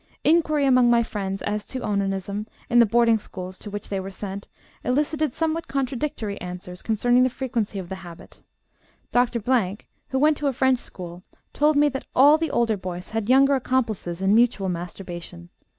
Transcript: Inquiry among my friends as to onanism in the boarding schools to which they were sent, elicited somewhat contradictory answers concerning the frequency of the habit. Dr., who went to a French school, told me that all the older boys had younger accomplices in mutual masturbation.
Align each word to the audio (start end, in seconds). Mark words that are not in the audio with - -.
Inquiry 0.23 0.65
among 0.65 0.89
my 0.89 1.03
friends 1.03 1.43
as 1.43 1.63
to 1.67 1.81
onanism 1.81 2.47
in 2.71 2.79
the 2.79 2.87
boarding 2.87 3.19
schools 3.19 3.59
to 3.59 3.69
which 3.69 3.89
they 3.89 3.99
were 3.99 4.09
sent, 4.09 4.47
elicited 4.83 5.31
somewhat 5.31 5.67
contradictory 5.67 6.41
answers 6.41 6.81
concerning 6.81 7.21
the 7.21 7.29
frequency 7.29 7.77
of 7.77 7.87
the 7.87 7.93
habit. 8.01 8.41
Dr., 9.11 9.39
who 10.09 10.17
went 10.17 10.37
to 10.37 10.47
a 10.47 10.53
French 10.53 10.79
school, 10.79 11.21
told 11.53 11.75
me 11.75 11.87
that 11.89 12.05
all 12.15 12.39
the 12.39 12.49
older 12.49 12.77
boys 12.77 13.11
had 13.11 13.29
younger 13.29 13.53
accomplices 13.53 14.23
in 14.23 14.33
mutual 14.33 14.69
masturbation. 14.69 15.49